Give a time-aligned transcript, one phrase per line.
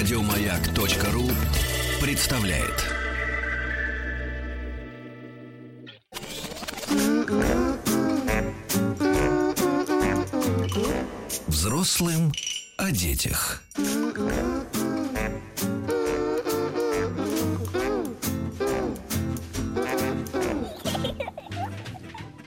[0.00, 1.28] Радиомаяк.ру
[2.00, 2.86] представляет.
[11.48, 12.32] Взрослым
[12.78, 13.62] о детях.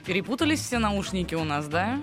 [0.04, 2.00] Перепутались все наушники у нас, да?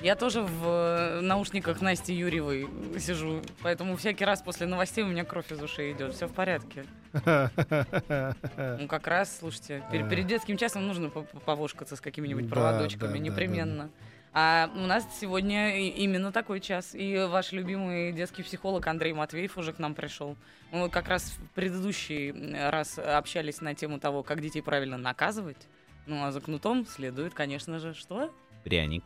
[0.00, 2.66] Я тоже в э, наушниках Насти Юрьевой
[2.98, 6.14] сижу, поэтому всякий раз после новостей у меня кровь из ушей идет.
[6.14, 6.86] Все в порядке.
[7.12, 12.54] Ну, как раз, слушайте, перед, перед детским часом нужно по- по- повошкаться с какими-нибудь Да,
[12.54, 13.90] проводочками, да, да, непременно.
[14.32, 16.94] А у нас сегодня именно такой час.
[16.94, 20.34] И ваш любимый детский психолог Андрей Матвеев уже к нам пришел.
[20.70, 22.32] Мы вот как раз в предыдущий
[22.70, 25.58] раз общались на тему того, как детей правильно наказывать.
[26.06, 28.32] Ну, а за кнутом следует, конечно же, что?
[28.64, 29.04] Пряник.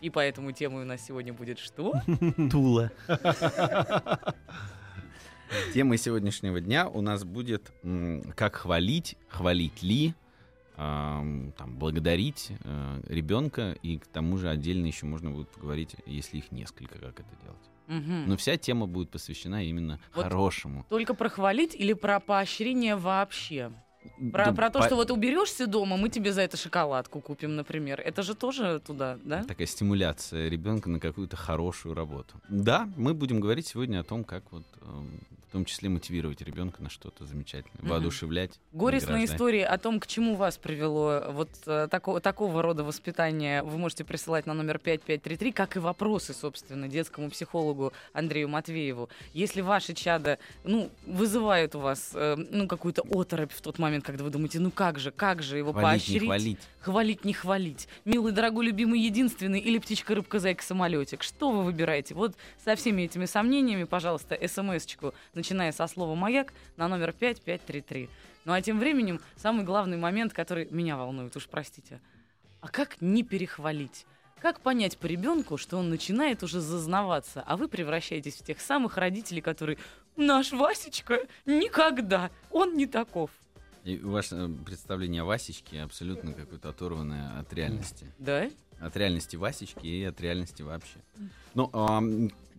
[0.00, 1.94] И поэтому темой у нас сегодня будет что?
[2.50, 2.90] Тула.
[5.72, 7.72] Темой сегодняшнего дня у нас будет
[8.34, 10.14] как хвалить, хвалить ли,
[10.76, 16.38] ам, там, благодарить э, ребенка, и к тому же отдельно еще можно будет поговорить, если
[16.38, 18.26] их несколько, как это делать.
[18.26, 20.84] Но вся тема будет посвящена именно Вот хорошему.
[20.88, 23.70] Только про хвалить или про поощрение вообще?
[24.32, 27.56] Про, Ну, про то, по- что вот уберешься дома, мы тебе за это шоколадку купим,
[27.56, 28.00] например.
[28.00, 29.44] Это же тоже туда, да?
[29.44, 32.34] Такая стимуляция ребенка на какую-то хорошую работу.
[32.48, 36.82] Да, мы будем говорить сегодня о том, как вот эм, в том числе мотивировать ребенка
[36.82, 37.88] на что-то замечательное, Мгм.
[37.90, 38.58] воодушевлять.
[38.72, 39.36] Горестные награждать.
[39.36, 44.04] истории о том, к чему вас привело вот э, тако- такого рода воспитание, вы можете
[44.04, 49.08] присылать на номер 5533, как и вопросы, собственно, детскому психологу Андрею Матвееву.
[49.32, 54.24] Если ваши чада, ну, вызывают у вас, э, ну, какую-то оторопь в тот момент, когда
[54.24, 56.22] вы думаете, ну как же, как же его Хвалить, поощрить?
[56.22, 56.58] не хвалить.
[56.80, 57.88] Хвалить, не хвалить.
[58.04, 61.22] Милый, дорогой, любимый, единственный или птичка, рыбка, зайка, самолетик.
[61.22, 62.14] Что вы выбираете?
[62.14, 68.08] Вот со всеми этими сомнениями, пожалуйста, смс-очку, начиная со слова «Маяк» на номер 5533.
[68.44, 72.00] Ну а тем временем самый главный момент, который меня волнует, уж простите.
[72.60, 74.06] А как не перехвалить?
[74.40, 78.96] Как понять по ребенку, что он начинает уже зазнаваться, а вы превращаетесь в тех самых
[78.96, 79.78] родителей, которые
[80.16, 83.30] «Наш Васечка никогда, он не таков».
[83.84, 88.12] И ваше представление о Васечке абсолютно какое-то оторванное от реальности.
[88.18, 88.50] Да?
[88.80, 90.98] От реальности Васечки и от реальности вообще.
[91.54, 91.70] Ну,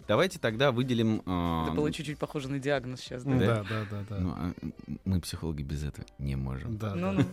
[0.08, 1.22] давайте тогда выделим...
[1.26, 3.30] а, Это было чуть-чуть похоже на диагноз сейчас, да?
[3.32, 3.46] Ну Да?
[3.46, 4.18] Да, да, да, да.
[4.20, 4.54] ну, а,
[5.06, 6.78] мы, психологи, без этого не можем.
[6.78, 6.96] Да, да.
[7.12, 7.24] Ну-ну.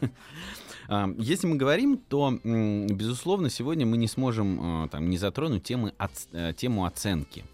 [0.89, 5.93] А, Если мы говорим, то, безусловно, сегодня мы не сможем а, там, не затронуть темы
[5.99, 7.45] оц- э, тему оценки.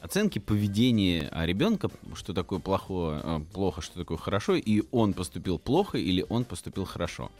[0.00, 5.98] Оценки поведения ребенка, что такое плохое, а, плохо, что такое хорошо, и он поступил плохо
[5.98, 7.30] или он поступил хорошо.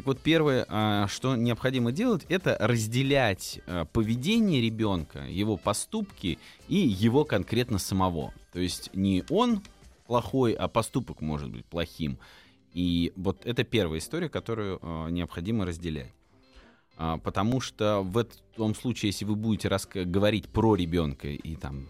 [0.00, 6.38] Так вот, первое, а, что необходимо делать, это разделять а, поведение ребенка, его поступки
[6.68, 8.32] и его конкретно самого.
[8.54, 9.60] То есть не он
[10.06, 12.16] плохой, а поступок может быть плохим.
[12.72, 16.14] И вот это первая история, которую э, необходимо разделять.
[16.96, 19.68] А, потому что в эт- том случае, если вы будете
[20.06, 21.88] говорить про ребенка и там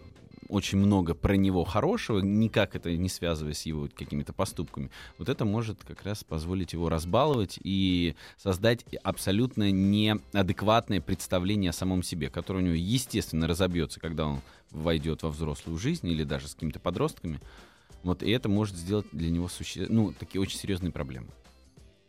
[0.51, 5.45] очень много про него хорошего, никак это не связывая с его какими-то поступками, вот это
[5.45, 12.59] может как раз позволить его разбаловать и создать абсолютно неадекватное представление о самом себе, которое
[12.59, 14.41] у него, естественно, разобьется, когда он
[14.71, 17.39] войдет во взрослую жизнь или даже с какими-то подростками.
[18.03, 19.85] Вот, и это может сделать для него суще...
[19.87, 21.27] ну, такие очень серьезные проблемы.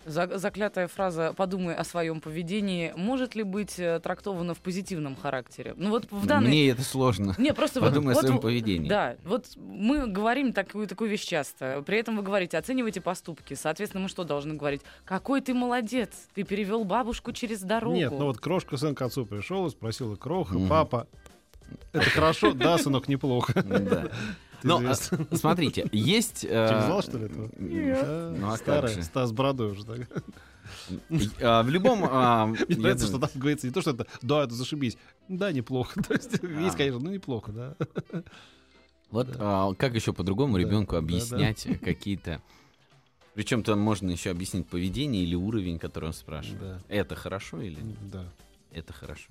[0.04, 5.74] За- заклятая фраза «подумай о своем поведении» может ли быть э, трактована в позитивном характере?
[5.76, 6.48] Ну вот в данной...
[6.48, 7.34] Мне это сложно.
[7.38, 8.88] Не, просто вот- Подумай о вот своем в- поведении.
[8.88, 11.82] Да, вот мы говорим такую, такую вещь часто.
[11.86, 13.54] При этом вы говорите, оценивайте поступки.
[13.54, 14.82] Соответственно, мы что должны говорить?
[15.04, 17.94] Какой ты молодец, ты перевел бабушку через дорогу.
[17.96, 20.68] Нет, ну вот Крошка сын к отцу пришел и спросила Кроха, Мгм.
[20.68, 21.06] папа,
[21.92, 22.52] это хорошо?
[22.52, 23.64] Да, сынок, неплохо.
[24.64, 25.26] Известно.
[25.36, 26.44] смотрите, есть...
[26.48, 27.48] э, Ты не знал, что ли, этого?
[27.56, 29.02] Да, Ну, а Старый?
[29.02, 30.08] Стас Бородой уже так.
[31.40, 32.00] А, В любом...
[32.68, 34.96] Мне нравится, что там говорится не то, что это да, это зашибись.
[35.28, 36.02] Да, неплохо.
[36.08, 36.46] То есть, А.
[36.60, 37.76] есть, конечно, ну неплохо, да.
[39.10, 42.40] Вот а, как еще по-другому ребенку объяснять какие-то...
[43.34, 46.82] Причем там можно еще объяснить поведение или уровень, который он спрашивает.
[46.88, 47.78] Это хорошо или
[48.12, 48.24] Да.
[48.72, 49.30] это хорошо?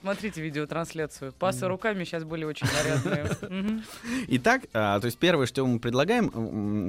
[0.00, 1.32] Смотрите видеотрансляцию.
[1.32, 3.82] Пасы руками сейчас были очень нарядные.
[4.28, 6.28] Итак, а, то есть первое, что мы предлагаем,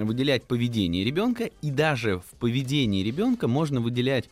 [0.06, 4.30] выделять поведение ребенка, и даже в поведении ребенка можно выделять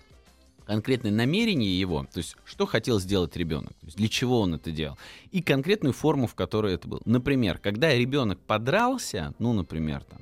[0.65, 4.69] конкретное намерение его, то есть что хотел сделать ребенок, то есть для чего он это
[4.69, 4.99] делал,
[5.31, 7.01] и конкретную форму, в которой это был.
[7.05, 10.19] Например, когда ребенок подрался, ну, например, там,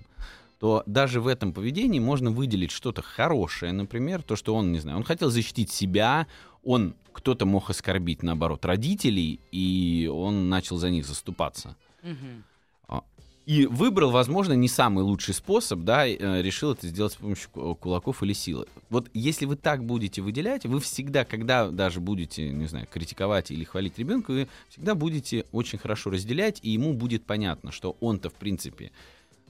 [0.59, 4.97] то даже в этом поведении можно выделить что-то хорошее, например, то, что он, не знаю,
[4.97, 6.27] он хотел защитить себя,
[6.63, 11.75] он, кто-то мог оскорбить, наоборот, родителей, и он начал за них заступаться.
[12.87, 13.03] А,
[13.45, 17.75] И выбрал, возможно, не самый лучший способ, да, э, решил это сделать с помощью ку-
[17.75, 18.65] кулаков или силы.
[18.89, 23.63] Вот если вы так будете выделять, вы всегда, когда даже будете, не знаю, критиковать или
[23.63, 28.33] хвалить ребенка, вы всегда будете очень хорошо разделять, и ему будет понятно, что он-то, в
[28.33, 28.91] принципе,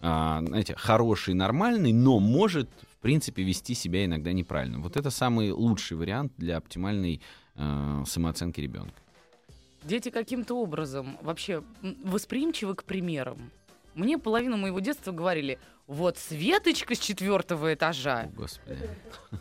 [0.01, 2.69] а, знаете, хороший, нормальный, но может,
[3.07, 4.79] принципе, вести себя иногда неправильно.
[4.79, 7.21] Вот это самый лучший вариант для оптимальной
[7.55, 8.91] э, самооценки ребенка.
[9.83, 11.63] Дети каким-то образом вообще
[12.03, 13.49] восприимчивы к примерам.
[13.95, 15.57] Мне половину моего детства говорили,
[15.87, 18.23] вот Светочка с четвертого этажа.
[18.23, 18.89] О, Господи.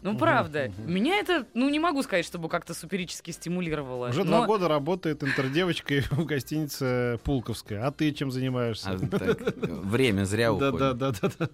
[0.00, 0.70] Ну, правда.
[0.86, 4.10] Меня это, ну, не могу сказать, чтобы как-то суперически стимулировало.
[4.10, 7.84] Уже но- два года работает интердевочкой в гостинице Пулковская.
[7.84, 8.90] А ты чем занимаешься?
[8.92, 10.78] А, так, время зря уходит.
[10.78, 11.48] да, да, да, да.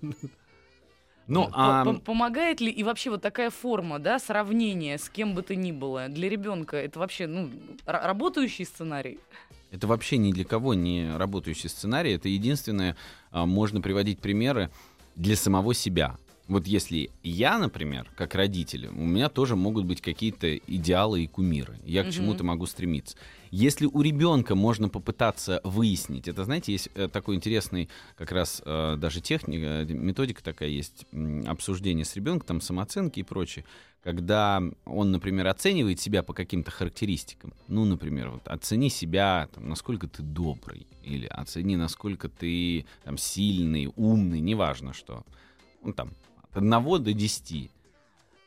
[1.26, 5.54] Ну, а, Помогает ли и вообще вот такая форма, да, сравнения с кем бы то
[5.54, 6.76] ни было для ребенка?
[6.76, 7.50] Это вообще, ну,
[7.86, 9.18] ра- работающий сценарий?
[9.70, 12.12] это вообще ни для кого не работающий сценарий.
[12.12, 12.96] Это единственное,
[13.30, 14.70] а, можно приводить примеры
[15.16, 16.16] для самого себя.
[16.48, 21.78] Вот если я, например, как родитель, у меня тоже могут быть какие-то идеалы и кумиры.
[21.84, 22.12] Я к Мгм.
[22.12, 23.16] чему-то могу стремиться.
[23.50, 28.96] Если у ребенка можно попытаться выяснить, это, знаете, есть э, такой интересный как раз э,
[28.98, 31.06] даже техника, э, методика такая есть,
[31.46, 33.64] обсуждение с ребенком, там самооценки и прочее,
[34.02, 37.52] когда он, например, оценивает себя по каким-то характеристикам.
[37.68, 43.92] Ну, например, вот оцени себя, там, насколько ты добрый, или оцени, насколько ты там, сильный,
[43.94, 45.24] умный, неважно что.
[45.84, 46.12] Ну, там,
[46.52, 47.70] от 1 до 10.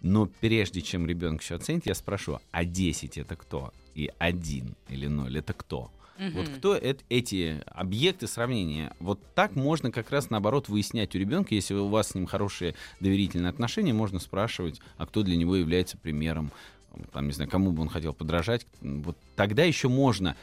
[0.02, 3.74] Но прежде чем ребенок все оценит, я спрошу, а 10 это кто?
[3.96, 5.92] И 1 или 0 это кто?
[6.18, 6.56] Вот Мгм.
[6.58, 8.96] кто эт- эти объекты сравнения?
[9.00, 12.76] Вот так можно как раз наоборот выяснять у ребенка, если у вас с ним хорошие
[13.02, 16.52] доверительные отношения, можно спрашивать, а кто для него является примером,
[17.12, 18.66] там, не знаю, кому бы он хотел подражать.
[18.82, 20.38] Вот тогда еще можно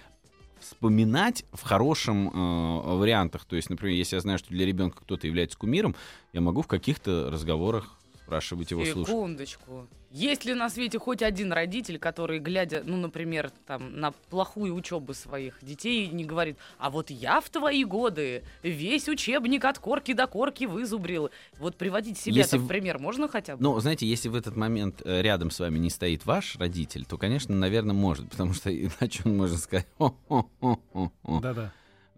[0.63, 3.45] вспоминать в хорошем э, вариантах.
[3.45, 5.95] То есть, например, если я знаю, что для ребенка кто-то является кумиром,
[6.33, 7.91] я могу в каких-то разговорах
[8.25, 9.09] спрашивать его, слушать.
[9.09, 9.89] Секундочку.
[10.11, 15.15] Есть ли на свете хоть один родитель, который, глядя, ну, например, там, на плохую учебу
[15.15, 20.27] своих детей, не говорит, а вот я в твои годы весь учебник от корки до
[20.27, 21.31] корки вызубрил.
[21.59, 23.63] Вот приводить себя Если в пример можно хотя бы?
[23.63, 27.17] Ну, знаете, если в этот момент э, рядом с вами не стоит ваш родитель, то,
[27.17, 29.87] конечно, наверное, может, потому что иначе он может сказать...
[29.99, 31.73] Да-да.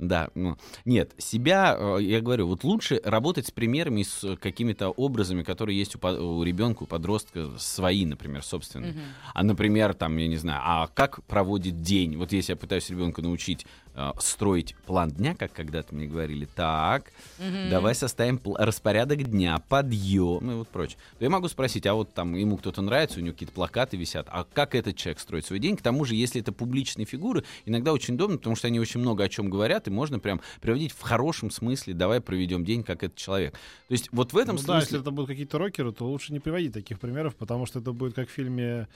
[0.08, 5.42] Да, ну, нет, себя, э, я говорю, вот лучше работать с примерами, с какими-то образами,
[5.42, 8.92] которые есть у, по- у ребенка, у подростка, свои, например, собственные.
[8.92, 9.00] Мгм.
[9.34, 12.16] А, например, там, я не знаю, а как проводит день?
[12.16, 17.12] Вот если я пытаюсь ребенка научить э, строить план дня, как когда-то мне говорили, так,
[17.38, 17.70] Мгм.
[17.70, 20.98] давай составим пл- распорядок дня, подъем и вот прочее.
[21.18, 24.26] То я могу спросить, а вот там ему кто-то нравится, у него какие-то плакаты висят,
[24.30, 25.76] а как этот человек строит свой день?
[25.76, 29.24] К тому же, если это публичные фигуры, иногда очень удобно, потому что они очень много
[29.24, 33.16] о чем говорят, и можно прям приводить в хорошем смысле, давай проведем день, как этот
[33.16, 33.52] человек.
[33.88, 35.00] То есть вот в этом Ну да, если смысле...
[35.00, 38.28] это будут какие-то рокеры, то лучше не приводить таких примеров, потому что это будет как
[38.28, 38.88] в фильме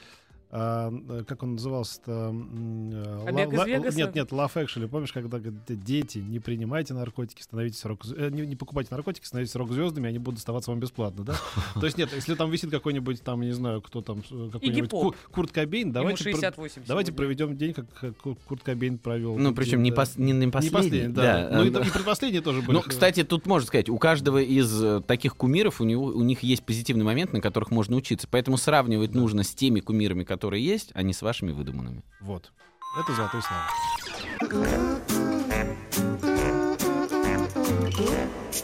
[0.51, 2.35] а, э, как он назывался-то?
[2.35, 3.97] Э, «Побег из Ла- Ла- Вегаса»?
[3.99, 4.89] Нет, нет, Love Actually.
[4.89, 8.01] Помнишь, когда говорят, дети, не принимайте наркотики, становитесь рок...
[8.17, 11.35] э, не, не покупайте наркотики, становитесь рок-звездами, они будут доставаться вам бесплатно, да?
[11.75, 14.91] То есть нет, если там висит какой-нибудь, там, не знаю, кто там, э, какой-нибудь.
[14.91, 17.87] Ку- Курт Кобейн, давайте, про- 68 давайте проведем день, как
[18.17, 19.37] Ку- Курт Кобейн провел.
[19.37, 20.03] Ну, причем день, не, да.
[20.03, 20.77] пос- не Не последний.
[20.79, 21.49] последний, да.
[21.53, 22.73] Ну, и, и предпоследние тоже были.
[22.77, 26.63] Ну, кстати, тут можно сказать, у каждого из таких кумиров у, него, у них есть
[26.65, 28.27] позитивный момент, на которых можно учиться.
[28.31, 32.03] Поэтому сравнивать нужно с теми кумирами, которые есть, а не с вашими выдуманными.
[32.21, 32.53] Вот.
[32.99, 33.65] Это золотой слава.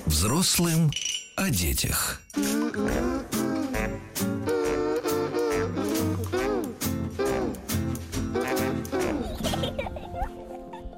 [0.07, 0.90] Взрослым
[1.37, 2.21] о детях.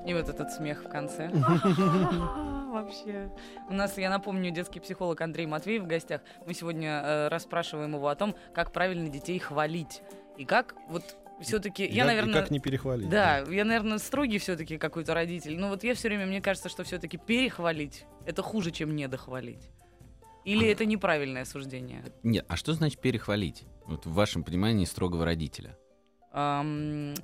[0.07, 1.31] И вот этот смех в конце.
[2.77, 3.31] Вообще.
[3.71, 6.21] У нас, я напомню, детский психолог Андрей Матвеев в гостях.
[6.45, 10.03] Мы сегодня э, расспрашиваем его о том, как правильно детей хвалить.
[10.37, 11.85] И как вот все-таки...
[11.85, 12.41] Я, как- и наверное...
[12.41, 13.09] как не перехвалить.
[13.09, 15.59] Да, я, наверное, строгий все-таки какой-то родитель.
[15.59, 19.71] Но вот я все время, мне кажется, что все-таки перехвалить это хуже, чем недохвалить.
[20.45, 22.05] Или это неправильное суждение?
[22.23, 23.65] Нет, а что значит перехвалить?
[23.85, 25.77] Вот в вашем понимании строгого родителя.
[26.33, 27.15] Ам,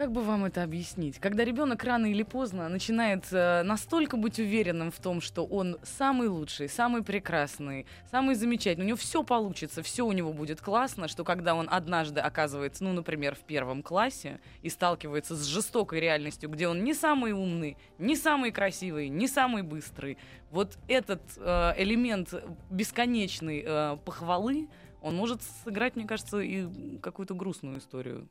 [0.00, 1.18] Как бы вам это объяснить?
[1.18, 6.28] Когда ребенок рано или поздно начинает э, настолько быть уверенным в том, что он самый
[6.28, 11.22] лучший, самый прекрасный, самый замечательный, у него все получится, все у него будет классно, что
[11.22, 16.66] когда он однажды оказывается, ну, например, в первом классе и сталкивается с жестокой реальностью, где
[16.66, 20.16] он не самый умный, не самый красивый, не самый быстрый,
[20.50, 22.32] вот этот э, элемент
[22.70, 24.66] бесконечной э, похвалы,
[25.02, 28.30] он может сыграть, мне кажется, и какую-то грустную историю.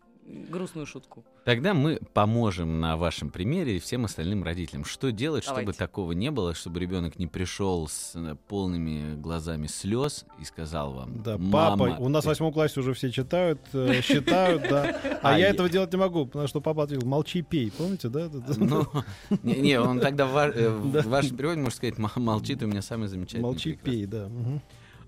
[0.50, 1.24] Грустную шутку.
[1.46, 4.86] Тогда мы поможем на вашем примере всем остальным родителям.
[4.86, 5.72] Что делать, Давайте.
[5.72, 10.94] чтобы такого не было, чтобы ребенок не пришел с э, полными глазами слез и сказал
[10.94, 14.96] вам, Да, мама, папа, у нас в восьмом классе уже все читают, э, считают, да.
[15.24, 17.72] А я этого делать не могу, потому что папа ответил, молчи, пей.
[17.72, 18.30] Помните, да?
[18.58, 18.86] Ну,
[19.44, 20.70] не, не, он тогда в, э,
[21.04, 23.42] вашем переводе может сказать, «М- молчи, ты у меня самый замечательный.
[23.42, 23.92] Молчи, прекрасный».
[23.92, 24.30] пей, да.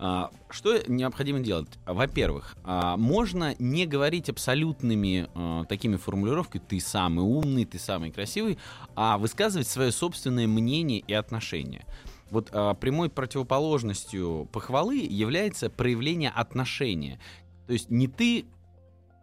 [0.03, 1.67] А, Что необходимо делать?
[1.85, 8.57] Во-первых, а, можно не говорить абсолютными а, такими формулировками «ты самый умный», «ты самый красивый»,
[8.95, 11.85] а высказывать свое собственное мнение и отношение.
[12.31, 17.19] Вот прямой противоположностью похвалы является проявление отношения.
[17.67, 18.45] То есть не ты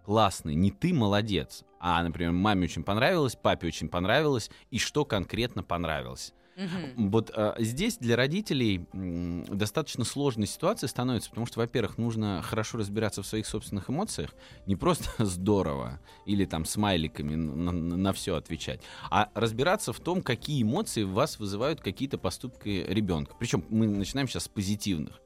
[0.05, 5.63] классный, не ты молодец, а, например, маме очень понравилось, папе очень понравилось, и что конкретно
[5.63, 6.35] понравилось.
[6.59, 7.11] Мгм.
[7.11, 12.79] Вот а, здесь для родителей м, достаточно сложной ситуация становится, потому что, во-первых, нужно хорошо
[12.79, 14.35] разбираться в своих собственных эмоциях,
[14.67, 21.05] не просто здорово или там смайликами на, все отвечать, а разбираться в том, какие эмоции
[21.05, 23.37] в вас вызывают какие-то поступки ребенка.
[23.38, 25.21] Причем мы начинаем сейчас с позитивных.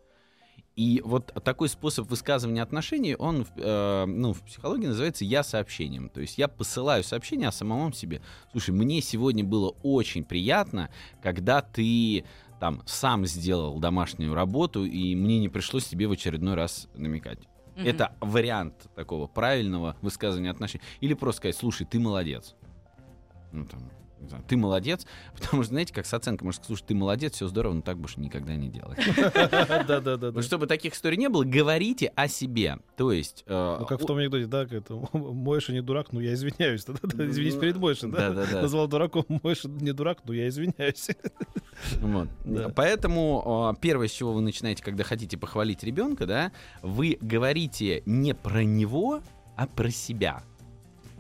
[0.75, 6.09] И вот такой способ высказывания отношений, он э, ну, в психологии называется «я сообщением».
[6.09, 8.23] То есть я посылаю сообщение о самом себе.
[8.53, 10.89] Слушай, мне сегодня было очень приятно,
[11.23, 12.25] когда ты
[12.59, 17.41] там сам сделал домашнюю работу, и мне не пришлось тебе в очередной раз намекать.
[17.77, 17.87] Мгм.
[17.87, 20.85] Это вариант такого правильного высказывания отношений.
[21.01, 22.55] Или просто сказать, слушай, ты молодец.
[23.51, 23.91] Ну, там,
[24.29, 25.07] знаю, ты молодец,
[25.39, 27.99] потому что, знаете, как с оценкой, можно сказать, слушай, ты молодец, все здорово, но так
[27.99, 28.97] больше никогда не делай.
[29.87, 30.31] Да-да-да.
[30.31, 32.79] Вот чтобы таких историй не было, говорите о себе.
[32.97, 33.45] То есть...
[33.47, 34.67] э, Ну, как в том анекдоте, да,
[35.13, 36.85] Мойша не дурак, ну я извиняюсь.
[36.85, 38.31] Да-да-да, Извинись перед Мойшей, да?
[38.31, 41.09] Назвал дураком Мойша не дурак, ну я извиняюсь.
[42.01, 42.29] Вот.
[42.45, 42.69] Да.
[42.69, 46.53] Поэтому э, первое, с чего вы начинаете, когда хотите похвалить ребенка, да,
[46.83, 49.23] вы говорите не про него,
[49.57, 50.43] а про себя.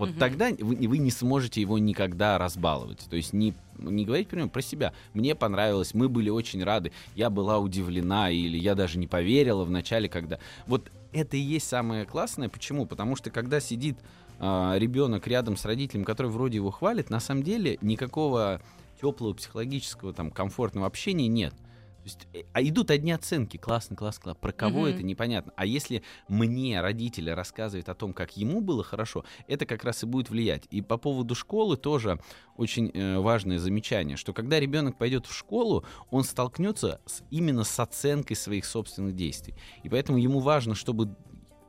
[0.02, 0.18] Вот Мгм.
[0.18, 3.06] тогда вы, вы не сможете его никогда разбаловать.
[3.08, 4.92] То есть не, не говорить про него, про себя.
[5.14, 9.70] Мне понравилось, мы были очень рады, я была удивлена, или я даже не поверила в
[9.70, 10.40] начале, когда...
[10.66, 12.48] Вот это и есть самое классное.
[12.48, 12.84] Почему?
[12.84, 13.96] Потому что когда сидит
[14.40, 18.60] ребенок рядом с родителем, который вроде его хвалит, на самом деле никакого
[19.00, 21.54] теплого психологического там комфортного общения нет.
[22.02, 23.58] То есть, э, а идут одни оценки.
[23.58, 24.40] Классно, классно, классно.
[24.40, 24.90] Про кого Мгм.
[24.90, 25.52] это непонятно.
[25.56, 30.06] А если мне родители рассказывают о том, как ему было хорошо, это как раз и
[30.06, 30.64] будет влиять.
[30.70, 32.18] И по поводу школы тоже
[32.56, 37.78] очень э, важное замечание, что когда ребенок пойдет в школу, он столкнется с, именно с
[37.78, 39.54] оценкой своих собственных действий.
[39.84, 41.14] И поэтому ему важно, чтобы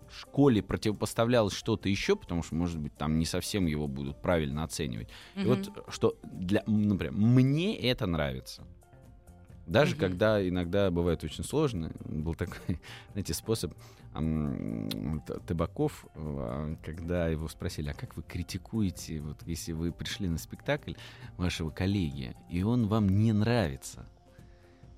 [0.09, 4.63] в школе противопоставлялось что-то еще, потому что, может быть, там не совсем его будут правильно
[4.63, 5.09] оценивать.
[5.35, 5.49] И Мгм.
[5.49, 8.65] вот что для, например, мне это нравится.
[9.65, 9.99] Даже Мгм.
[10.01, 12.57] когда иногда бывает очень сложно, был такой,
[13.13, 13.73] знаете, способ
[14.13, 20.37] Т- Табаков, а, когда его спросили, а как вы критикуете, вот если вы пришли на
[20.37, 20.93] спектакль
[21.37, 24.05] вашего коллеги, и он вам не нравится?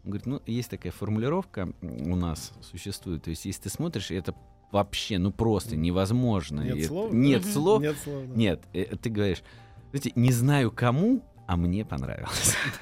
[0.03, 4.35] Он говорит, ну, есть такая формулировка у нас существует, то есть если ты смотришь, это
[4.71, 6.61] вообще, ну, просто невозможно.
[6.61, 7.13] Нет это- слов?
[7.13, 7.51] Нет Мгм.
[7.51, 7.81] слов.
[7.81, 8.27] Нет слов.
[8.27, 8.35] да.
[8.35, 9.43] Нет, э, ты говоришь,
[9.91, 12.55] знаете, не знаю кому, а мне понравилось.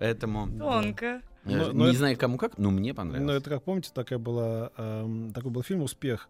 [0.00, 1.06] Поэтому Тонко.
[1.06, 3.36] э, Но- но не это- знаю кому как, но мне Ну, понравилось.
[3.36, 6.28] это как помните, такая была, эм, такой был фильм «Успех»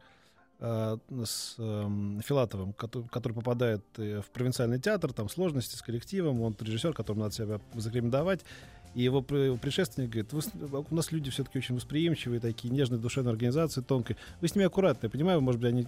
[0.62, 6.42] э, с эм, Филатовым, который, который попадает э, в провинциальный театр, там сложности с коллективом,
[6.42, 8.40] он режиссер, которому надо себя зарекомендовать,
[8.94, 10.50] и его, его предшественник говорит, «Вы с-
[10.90, 15.06] у нас люди все-таки очень восприимчивые, такие нежные душевные организации, тонкие, вы с ними аккуратны,
[15.06, 15.86] я понимаю, может быть, они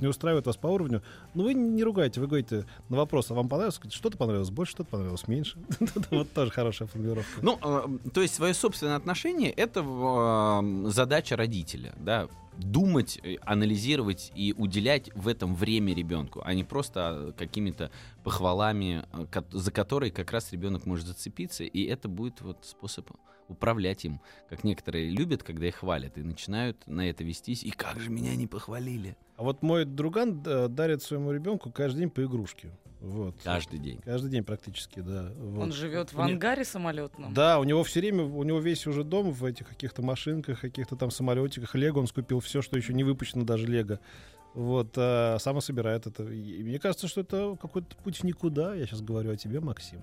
[0.00, 1.02] не устраивают вас по уровню,
[1.34, 3.80] но вы не ругайте, вы говорите на вопрос, а вам понравилось?
[3.90, 5.58] Что-то понравилось больше, что-то понравилось меньше.
[6.10, 7.40] Вот тоже хорошая формулировка.
[7.42, 9.80] Ну, э, то есть свое собственное отношение это
[10.90, 12.28] задача родителя, да,
[12.60, 17.90] думать, э, анализировать и уделять в этом время ребенку, а не просто э, какими-то
[18.22, 23.10] похвалами, э, за которые как раз ребенок может зацепиться, и это будет вот способ
[23.50, 28.00] управлять им, как некоторые любят, когда их хвалят, и начинают на это вестись, и как
[28.00, 32.24] же меня не похвалили А вот мой друган э, дарит своему ребенку каждый день по
[32.24, 32.70] игрушке.
[33.00, 33.34] Вот.
[33.42, 33.98] каждый день.
[34.04, 35.32] Каждый день практически, да.
[35.36, 35.62] Вот.
[35.62, 37.32] Он живет в ангаре самолетном.
[37.32, 40.96] Да, у него все время, у него весь уже дом в этих каких-то машинках, каких-то
[40.96, 41.74] там самолетиках.
[41.74, 44.00] Лего он скупил все, что еще не выпущено, даже Лего.
[44.54, 46.24] Вот, а сам и собирает это.
[46.24, 48.74] И мне кажется, что это какой-то путь в никуда.
[48.74, 50.00] Я сейчас говорю о тебе, Максим.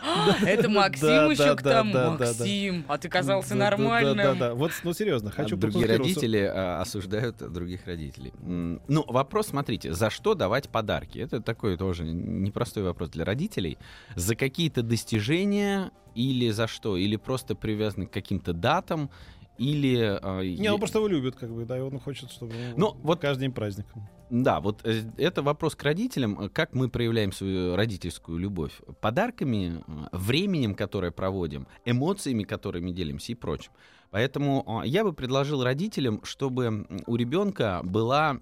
[0.44, 1.94] Это Максим еще к тому.
[1.94, 4.16] Максим, а ты казался нормальным.
[4.16, 4.54] Да, да.
[4.54, 8.32] Вот, ну серьезно, хочу А другие родители а, осуждают других родителей.
[8.42, 11.18] Ну, вопрос, смотрите, за что давать подарки?
[11.18, 13.78] Это такой тоже непростой вопрос для родителей.
[14.16, 16.96] За какие-то достижения или за что?
[16.96, 19.10] Или просто привязаны к каким-то датам?
[19.58, 20.18] Или...
[20.22, 23.20] а, Не, он просто его любит, как бы, да, и он хочет, чтобы Ну, вот-
[23.20, 23.86] каждый день праздник.
[24.28, 26.50] Да, вот э, это вопрос к родителям.
[26.52, 28.72] Как мы проявляем свою родительскую любовь?
[29.00, 33.70] Подарками, э, временем, которое проводим, эмоциями, которыми делимся и прочим.
[34.10, 38.38] Поэтому э, я бы предложил родителям, чтобы у ребенка была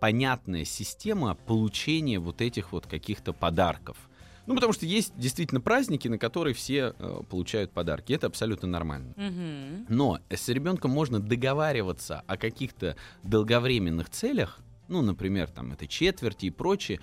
[0.00, 3.96] понятная система получения вот этих вот каких-то подарков.
[4.46, 8.12] Ну, потому что есть действительно праздники, на которые все э, получают подарки.
[8.12, 9.14] Это абсолютно нормально.
[9.16, 9.86] Мгм.
[9.88, 14.58] Но с ребенком можно договариваться о каких-то долговременных целях,
[14.88, 17.00] ну, например, там, это четверти и прочее,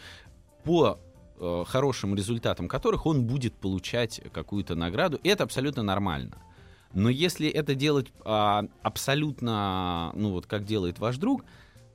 [0.63, 0.99] по
[1.39, 5.19] э, хорошим результатам которых он будет получать какую-то награду.
[5.23, 6.37] И это абсолютно нормально.
[6.93, 11.45] Но если это делать а, абсолютно, ну вот как делает ваш друг,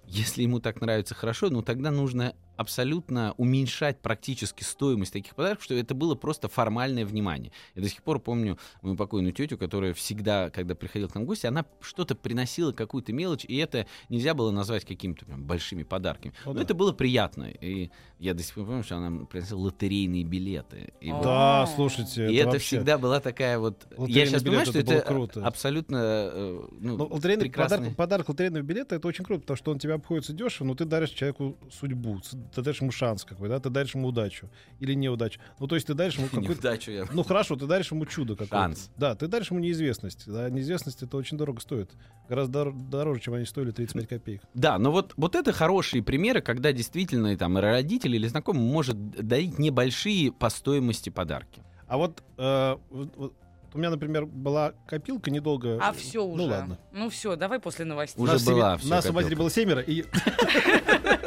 [0.07, 5.75] если ему так нравится хорошо, ну тогда нужно абсолютно уменьшать практически стоимость таких подарков, что
[5.75, 7.53] это было просто формальное внимание.
[7.75, 11.27] Я до сих пор помню мою покойную тетю, которая всегда, когда приходила к нам в
[11.27, 16.35] гости, она что-то приносила, какую-то мелочь, и это нельзя было назвать какими-то прям большими подарками.
[16.45, 16.63] О, Но да.
[16.63, 17.45] это было приятно.
[17.45, 20.93] И я до сих пор помню, что она приносила лотерейные билеты.
[21.01, 23.87] И, вот- Да, слушайте, и это вообще- всегда была такая вот...
[23.91, 25.47] Я Лотерейный сейчас понимаю, что это это круто.
[25.47, 25.97] абсолютно
[26.33, 29.79] э, ну, Ну, лотерейный прекрасный- подарок, подарок лотерейного билета это очень круто, потому что он
[29.79, 32.21] тебе обходится дешево, но ты даришь человеку судьбу,
[32.55, 34.49] ты даришь ему шанс какой, да, ты даришь ему удачу
[34.81, 35.41] или неудачу.
[35.59, 36.53] Ну, то есть ты даришь ему какой-то...
[36.53, 37.05] Неудачу я...
[37.13, 38.57] Ну хорошо, ты даришь ему чудо какое-то.
[38.57, 38.91] Шанс.
[38.97, 40.25] Да, ты даришь ему неизвестность.
[40.27, 41.91] Да, неизвестность это очень дорого стоит.
[42.29, 44.43] Гораздо дор- дороже, чем они стоили 35 копеек.
[44.55, 49.59] Да, но вот, вот это хорошие примеры, когда действительно там родители или знакомый может дарить
[49.59, 51.63] небольшие по стоимости подарки.
[51.87, 53.35] А вот, э, вот-
[53.75, 55.79] у меня, например, была копилка недолго.
[55.83, 56.43] А все уже.
[56.43, 56.79] Ну ладно.
[56.93, 58.23] Ну все, давай после новостей.
[58.23, 59.23] Уже Нас в была всё Нас копилка.
[59.23, 60.05] матери было семеро, и.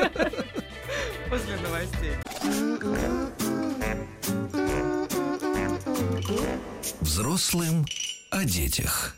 [7.02, 7.86] Взрослым
[8.32, 9.16] о детях.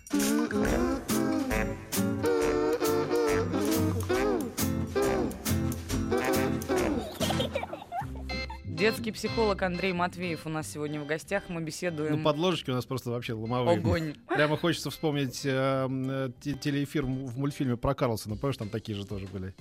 [8.65, 11.43] Детский психолог Андрей Матвеев у нас сегодня в гостях.
[11.49, 12.17] Мы беседуем.
[12.17, 13.77] ну, подложечки у нас просто вообще ломовые.
[13.77, 14.15] Огонь.
[14.27, 18.37] Прямо хочется вспомнить э, э, те- телеэфир в мультфильме про Карлсона.
[18.37, 19.53] Помнишь, там такие же тоже были.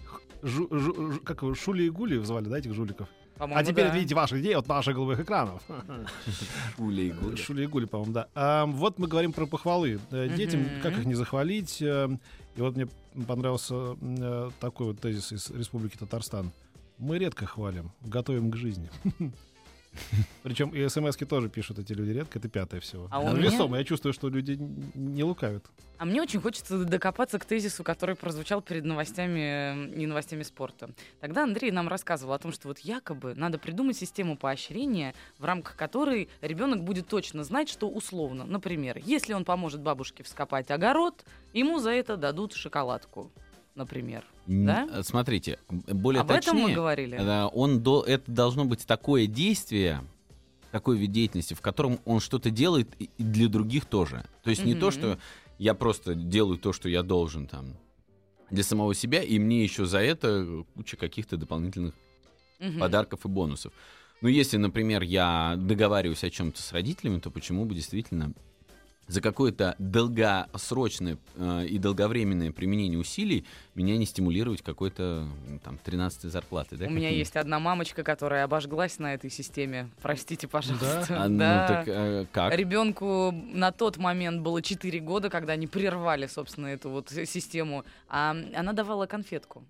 [0.42, 3.08] Жу- жу- жу- как его, Шули и Гули звали, да, этих жуликов?
[3.40, 3.94] По-моему, А теперь да.
[3.94, 5.62] видите ваших идей от наших голубых экранов.
[6.76, 7.36] Шуля и Гуля.
[7.36, 8.28] Шули и Гули, по-моему, да.
[8.34, 9.98] А, вот мы говорим про похвалы.
[10.10, 11.80] Э, Детям, как их не захвалить.
[11.80, 12.08] э,
[12.56, 12.86] И вот мне
[13.26, 16.52] понравился э, такой вот тезис из Республики Татарстан.
[16.98, 18.90] Мы редко хвалим, готовим к жизни.
[20.42, 23.08] Причем и смс тоже пишут эти люди редко, это пятое всего.
[23.10, 24.56] А Ну, меня- Весомо, я чувствую, что люди
[24.94, 25.64] не лукавят.
[25.98, 30.90] А мне очень хочется докопаться к тезису, который прозвучал перед новостями и новостями спорта.
[31.20, 35.76] Тогда Андрей нам рассказывал о том, что вот якобы надо придумать систему поощрения, в рамках
[35.76, 38.44] которой ребенок будет точно знать, что условно.
[38.46, 43.30] Например, если он поможет бабушке вскопать огород, ему за это дадут шоколадку.
[43.74, 44.24] Например.
[44.50, 44.88] Да?
[44.92, 47.16] э, Смотрите, более Об этом мы точнее, говорили.
[47.16, 50.02] э, он до, это должно быть такое действие,
[50.72, 54.24] такой вид деятельности, в котором он что-то делает и для других тоже.
[54.42, 55.18] То есть не то, что
[55.58, 57.76] я просто делаю то, что я должен там
[58.50, 61.94] для самого себя, и мне еще за это куча каких-то дополнительных
[62.58, 62.80] Мгм.
[62.80, 63.72] подарков и бонусов.
[64.20, 68.32] Ну, если, например, я договариваюсь о чем-то с родителями, то почему бы действительно
[69.10, 73.44] за какое-то долгосрочное э, и долговременное применение усилий
[73.74, 75.26] меня не стимулировать какой-то
[75.64, 76.86] там 13 зарплаты, да?
[76.86, 79.90] У меня есть одна мамочка, которая обожглась на этой системе.
[80.00, 81.06] Простите, пожалуйста.
[81.10, 81.66] А, ну, Да.
[81.66, 82.54] так э, как?
[82.54, 87.84] Ребенку на тот момент было 4 года, когда они прервали, собственно, эту вот систему.
[88.08, 89.64] А она давала конфетку.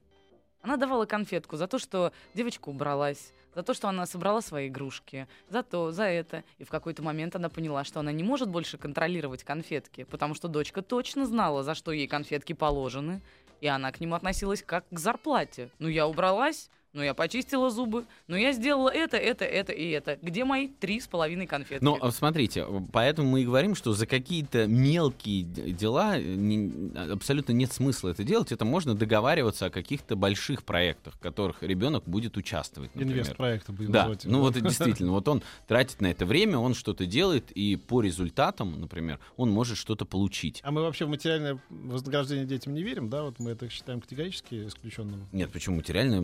[0.61, 5.28] Она давала конфетку за то, что девочка убралась, за то, что она собрала свои игрушки,
[5.48, 6.44] за то, за это.
[6.58, 10.48] И в какой-то момент она поняла, что она не может больше контролировать конфетки, потому что
[10.48, 13.22] дочка точно знала, за что ей конфетки положены,
[13.60, 15.70] и она к нему относилась как к зарплате.
[15.78, 20.18] Ну, я убралась, ну, я почистила зубы, ну, я сделала это, это, это и это.
[20.22, 21.85] Где мои три с половиной конфетки?
[21.85, 27.53] Но э, смотрите, поэтому мы и говорим, что за какие-то мелкие дела э, не- абсолютно
[27.53, 28.50] нет смысла это делать.
[28.50, 32.92] Это можно договариваться о каких-то больших проектах, в которых ребенок будет участвовать.
[32.94, 33.18] например.
[33.18, 37.53] Инвест-проекты будем Да, ну вот действительно, вот он тратит на это время, он что-то делает,
[37.53, 40.61] и по результатам, например, он может что-то получить.
[40.64, 43.22] А мы вообще в материальное вознаграждение детям не верим, да?
[43.22, 45.29] Вот мы это считаем категорически исключенным.
[45.33, 46.20] Нет, почему материальное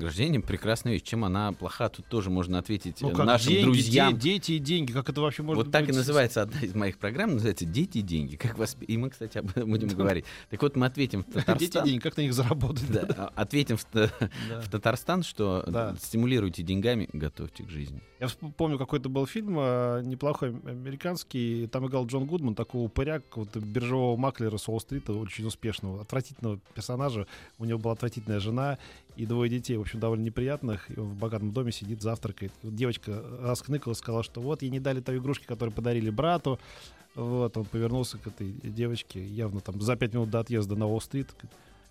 [0.00, 1.02] вознаграждение прекрасная вещь.
[1.02, 4.14] Чем она плоха, тут тоже можно ответить Ну э, как, нашим деньги, друзьям.
[4.14, 6.98] де- дети и деньги, как это вообще может вот так и называется одна из моих
[6.98, 8.36] программ, называется «Дети и деньги».
[8.36, 8.76] Как вас...
[8.86, 10.24] И мы, кстати, об этом будем говорить.
[10.48, 11.84] Так вот, мы ответим в Дети и Татарстан.
[11.84, 12.90] деньги, как на них заработать?
[12.90, 14.10] Да, а- ответим в, Да.
[14.60, 15.94] в Татарстан, что Да.
[16.00, 18.02] стимулируйте деньгами, готовьте к жизни.
[18.18, 21.66] Я помню, какой-то был фильм э, неплохой, американский.
[21.68, 27.26] Там играл Джон Гудман, такого упыря, какого-то биржевого маклера с Уолл-стрита, очень успешного, отвратительного персонажа.
[27.58, 28.78] У него была отвратительная жена.
[29.16, 30.90] И двое детей, в общем, довольно неприятных.
[30.90, 32.52] И он в богатом доме сидит, завтракает.
[32.62, 36.58] Девочка раскныкала, сказала, что вот ей не дали той игрушки, которую подарили брату.
[37.14, 41.28] Вот, он повернулся к этой девочке, явно там за пять минут до отъезда на Уолл-стрит.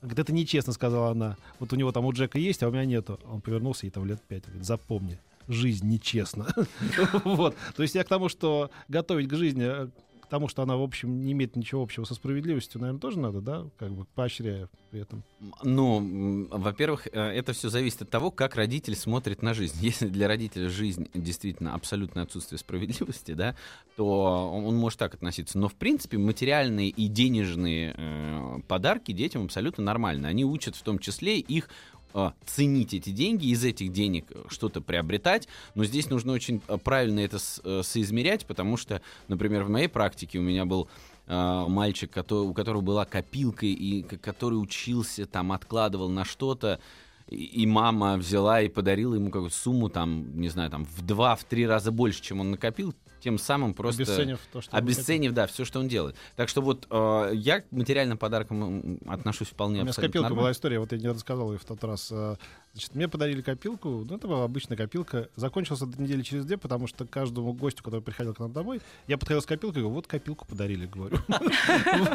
[0.02, 1.38] Говорит, это нечестно, сказала она.
[1.60, 3.20] Вот у него там у Джека есть, а у меня нету.
[3.30, 4.46] Он повернулся и там лет пять.
[4.46, 6.48] Говорит, запомни, жизнь нечестна.
[7.26, 7.56] Вот.
[7.76, 9.90] То есть я к тому, что готовить к жизни
[10.30, 13.66] тому, что она, в общем, не имеет ничего общего со справедливостью, наверное, тоже надо, да,
[13.78, 15.24] как бы поощряя при этом.
[15.64, 19.78] Ну, во-первых, э, это все зависит от того, как родитель смотрит на жизнь.
[19.82, 23.56] Если для родителя жизнь действительно абсолютное отсутствие справедливости, да,
[23.96, 25.58] то он может так относиться.
[25.58, 30.28] Но, в принципе, материальные и денежные э, подарки детям абсолютно нормально.
[30.28, 31.70] Они учат в том числе их
[32.14, 37.20] а, ценить эти деньги, из этих денег что-то приобретать, но здесь нужно очень а, правильно
[37.20, 40.88] это э, соизмерять, потому что, например, в моей практике у меня был
[41.28, 46.80] а, мальчик, у которого была копилка, и который учился, там, откладывал на что-то,
[47.28, 51.44] и мама взяла и подарила ему какую-то сумму, там, не знаю, там, в два, в
[51.44, 54.04] три раза больше, чем он накопил, тем самым просто...
[54.04, 56.16] Обесценив то, что Обесценив, да, все, что он делает.
[56.36, 60.42] Так что вот э, я к материальным подаркам отношусь вполне У меня с копилкой нормально.
[60.42, 62.10] была история, вот я не рассказал ее в тот раз.
[62.12, 62.36] Э,
[62.74, 65.30] значит, мне подарили копилку, ну, это была обычная копилка.
[65.36, 69.18] Закончился до недели через две, потому что каждому гостю, который приходил к нам домой, я
[69.18, 71.18] подходил с копилкой, говорю, вот копилку подарили, говорю.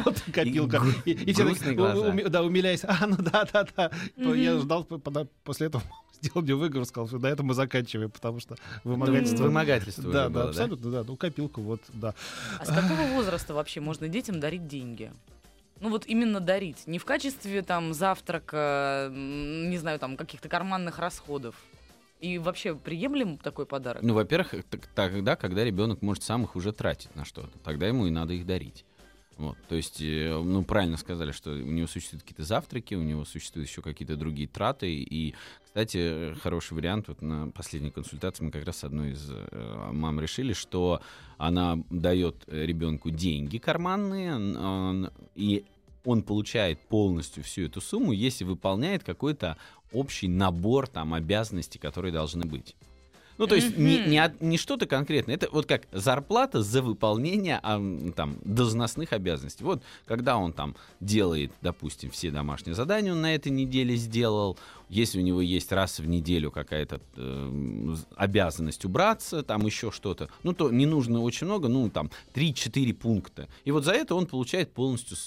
[0.03, 0.81] Вот копилка.
[1.05, 1.45] И все
[2.29, 3.91] да, умиляясь, а, ну да, да, да.
[4.17, 4.83] Я ждал
[5.43, 5.83] после этого
[6.25, 9.43] сделал мне выговор, сказал, что на этом мы заканчиваем, потому что вымогательство...
[9.43, 11.03] Вымогательство Да, да, абсолютно, да.
[11.05, 12.13] Ну, копилку, вот, да.
[12.59, 15.11] А с какого возраста вообще можно детям дарить деньги?
[15.81, 21.55] Ну вот именно дарить, не в качестве там завтрака, не знаю, там каких-то карманных расходов.
[22.21, 24.01] И вообще приемлем такой подарок?
[24.01, 24.55] Ну, во-первых,
[24.95, 28.45] тогда, когда ребенок может сам их уже тратить на что-то, тогда ему и надо их
[28.45, 28.85] дарить.
[29.37, 33.25] Вот, то есть, э, ну, правильно сказали, что у него существуют какие-то завтраки, у него
[33.25, 34.93] существуют еще какие-то другие траты.
[34.93, 39.89] И, кстати, хороший вариант, вот на последней консультации мы как раз с одной из э,
[39.91, 41.01] мам решили, что
[41.37, 45.65] она дает ребенку деньги карманные, он, и
[46.05, 49.57] он получает полностью всю эту сумму, если выполняет какой-то
[49.91, 52.75] общий набор там обязанностей, которые должны быть.
[53.37, 55.35] Ну, то есть не, не, не что-то конкретное.
[55.35, 57.81] Это вот как зарплата за выполнение а,
[58.15, 59.63] там, должностных обязанностей.
[59.63, 64.57] Вот когда он там делает, допустим, все домашние задания, он на этой неделе сделал.
[64.87, 70.53] Если у него есть раз в неделю какая-то э, обязанность убраться, там еще что-то, ну,
[70.53, 73.49] то не нужно очень много, ну, там, 3-4 пункта.
[73.63, 75.17] И вот за это он получает полностью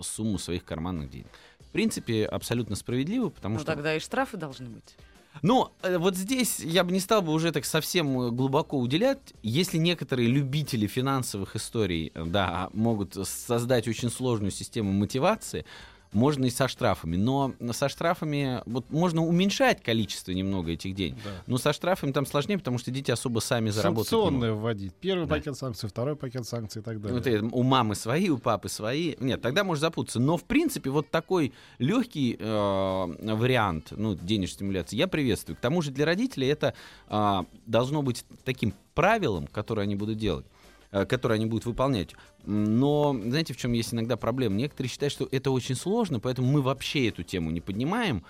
[0.00, 1.26] сумму своих карманных денег.
[1.60, 3.72] В принципе, абсолютно справедливо, потому ну, что...
[3.72, 4.96] тогда и штрафы должны быть.
[5.42, 9.34] Но э, вот здесь я бы не стал бы уже так совсем э, глубоко уделять.
[9.42, 15.66] Если некоторые любители финансовых историй э, да, могут создать очень сложную систему мотивации,
[16.12, 17.16] можно и со штрафами.
[17.16, 21.16] Но со штрафами вот можно уменьшать количество немного этих денег.
[21.24, 21.30] Да.
[21.46, 24.08] Но со штрафами там сложнее, потому что дети особо сами заработают.
[24.08, 24.94] Санкционные вводить.
[24.94, 25.34] Первый да.
[25.34, 27.18] пакет санкций, второй пакет санкций и так далее.
[27.18, 29.14] Вот это, у мамы свои, у папы свои.
[29.20, 30.20] Нет, тогда можно запутаться.
[30.20, 35.56] Но в принципе вот такой легкий э, вариант ну, денежной стимуляции я приветствую.
[35.56, 36.74] К тому же для родителей это
[37.08, 40.46] э, должно быть таким правилом, которое они будут делать.
[40.92, 42.10] Э, которые они будут выполнять.
[42.44, 44.56] Но знаете, в чем есть иногда проблема?
[44.56, 48.24] Некоторые считают, что это очень сложно, поэтому мы вообще эту тему не поднимаем.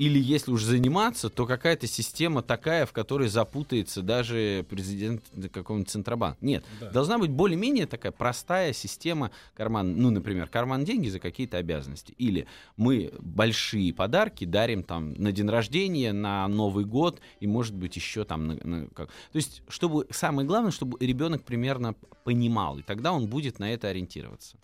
[0.00, 6.38] Или если уж заниматься, то какая-то система такая, в которой запутается даже президент какого-нибудь Центробанка.
[6.40, 6.90] Нет, да.
[6.90, 12.14] должна быть более-менее такая простая система карман, ну, например, карман деньги за какие-то обязанности.
[12.16, 12.46] Или
[12.78, 18.24] мы большие подарки дарим там на день рождения, на Новый год и, может быть, еще
[18.24, 18.46] там...
[18.46, 19.08] На, на, как...
[19.08, 23.88] То есть, чтобы самое главное, чтобы ребенок примерно понимал, и тогда он будет на это
[23.88, 24.56] ориентироваться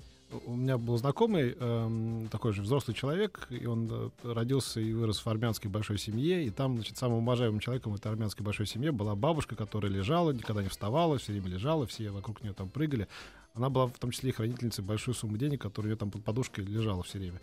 [0.45, 5.25] у меня был знакомый, э, такой же взрослый человек, и он э, родился и вырос
[5.25, 8.93] в армянской большой семье, и там, значит, самым уважаемым человеком в этой армянской большой семье
[8.93, 13.09] была бабушка, которая лежала, никогда не вставала, все время лежала, все вокруг нее там прыгали.
[13.55, 16.23] Она была в том числе и хранительницей большой суммы денег, которая у нее там под
[16.25, 17.41] подушкой лежала все время.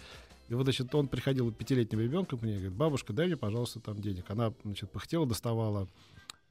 [0.50, 3.80] И вот, значит, он приходил пятилетним ребенком к мне и говорит, бабушка, дай мне, пожалуйста,
[3.80, 4.30] там денег.
[4.30, 5.88] Она, значит, пыхтела, доставала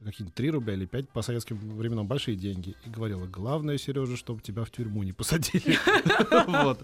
[0.03, 2.75] какие-то 3 рубля или 5 по советским временам большие деньги.
[2.85, 5.77] И говорила, главное, Сережа, чтобы тебя в тюрьму не посадили.
[6.47, 6.83] Вот.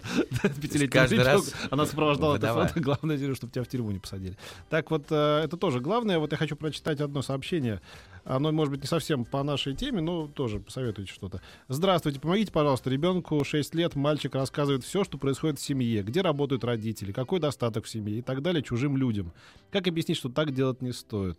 [0.60, 2.80] Пятилетний раз она сопровождала это фото.
[2.80, 4.36] Главное, Сережа, чтобы тебя в тюрьму не посадили.
[4.68, 6.18] Так вот, э, это тоже главное.
[6.18, 7.80] Вот я хочу прочитать одно сообщение.
[8.24, 11.40] Оно, может быть, не совсем по нашей теме, но тоже посоветуйте что-то.
[11.68, 12.90] Здравствуйте, помогите, пожалуйста.
[12.90, 17.84] Ребенку 6 лет, мальчик рассказывает все, что происходит в семье, где работают родители, какой достаток
[17.84, 19.32] в семье и так далее чужим людям.
[19.70, 21.38] Как объяснить, что так делать не стоит?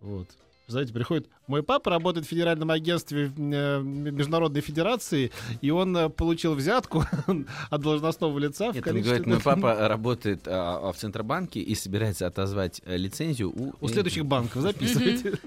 [0.00, 0.28] Вот.
[0.72, 5.30] Знаете, приходит, мой папа работает в Федеральном агентстве э, Международной Федерации,
[5.60, 7.04] и он э, получил взятку
[7.70, 9.18] от должностного лица в Нет, он количестве...
[9.18, 13.74] говорит, мой папа работает а, а, в Центробанке и собирается отозвать э, лицензию у...
[13.80, 15.34] У следующих банков записывайте.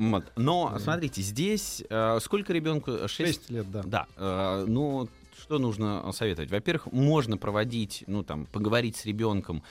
[0.00, 0.24] Вот.
[0.34, 2.92] Но, смотрите, здесь э, сколько ребенку?
[3.06, 3.82] 6 Шесть лет, да.
[3.84, 6.50] Да, э, ну что нужно советовать?
[6.50, 9.62] Во-первых, можно проводить, ну там, поговорить с ребенком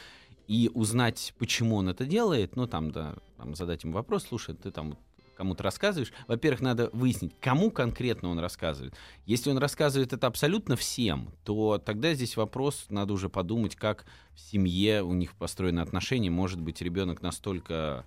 [0.50, 4.72] и узнать, почему он это делает, ну там, да, там, задать ему вопрос, слушай, ты
[4.72, 4.98] там
[5.36, 8.96] кому-то рассказываешь, во-первых, надо выяснить, кому конкретно он рассказывает.
[9.28, 14.40] Если он рассказывает это абсолютно всем, то тогда здесь вопрос, надо уже подумать, как в
[14.40, 16.32] семье у них построены отношения.
[16.32, 18.04] Может быть, ребенок настолько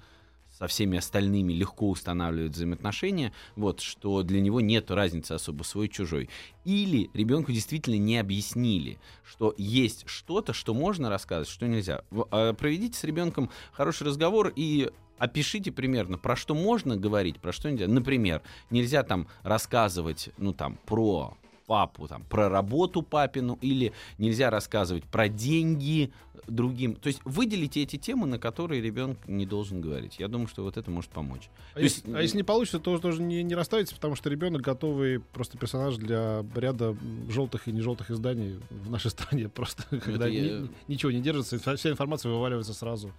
[0.52, 6.28] со всеми остальными легко устанавливает взаимоотношения, вот, что для него нет разницы особо свой-чужой.
[6.64, 12.04] Или ребенку действительно не объяснили, что есть что-то, что можно рассказывать, что нельзя.
[12.30, 17.70] А, Проведите с ребенком хороший разговор и опишите примерно, про что можно говорить, про что
[17.70, 17.88] нельзя.
[17.88, 21.36] Например, нельзя там рассказывать, ну там, про
[21.72, 26.12] папу, там, про работу папину, или нельзя рассказывать про деньги
[26.46, 26.96] другим.
[26.96, 30.16] То есть выделите эти темы, на которые ребенок не должен говорить.
[30.18, 31.48] Я думаю, что вот это может помочь.
[31.72, 34.28] А То есть, если, а если не получится, то тоже не, не расставите, потому что
[34.28, 36.94] ребенок готовый просто персонаж для ряда
[37.30, 39.48] желтых и не желтых изданий в нашей стране.
[39.54, 43.12] Просто когда я- ни- ничего не держится, вся информация вываливается сразу.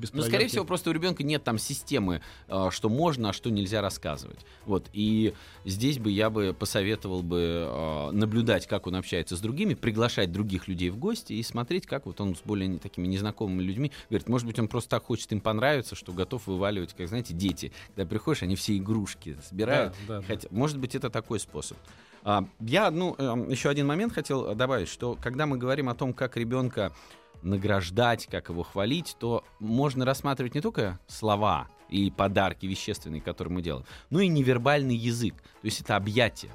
[0.00, 3.50] Без Ну, скорее всего, просто у ребенка нет там системы, а, что можно, а что
[3.50, 4.38] нельзя рассказывать.
[4.64, 4.88] Вот.
[4.94, 5.34] И
[5.66, 10.68] здесь бы я бы посоветовал бы а, наблюдать, как он общается с другими, приглашать других
[10.68, 13.92] людей в гости и смотреть, как вот он с более такими незнакомыми людьми.
[14.08, 17.72] Говорит, может быть, он просто так хочет им понравиться, что готов вываливать, как, знаете, дети.
[17.94, 19.94] Когда приходишь, они все игрушки собирают.
[20.08, 20.26] Да, да, да.
[20.26, 21.76] Хотя, может быть, это такой способ.
[22.22, 26.12] А, Я, ну, эм, еще один момент хотел добавить, что когда мы говорим о том,
[26.12, 26.92] как ребенка
[27.42, 33.62] награждать, как его хвалить, то можно рассматривать не только слова и подарки вещественные, которые мы
[33.62, 35.34] делаем, но и невербальный язык.
[35.36, 36.52] То есть это объятие.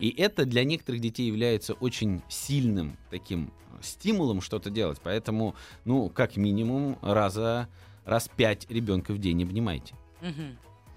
[0.00, 4.98] И это для некоторых детей является очень сильным таким стимулом что-то делать.
[5.02, 7.68] Поэтому, ну, как минимум, раза,
[8.04, 9.94] раз пять ребенка в день обнимайте.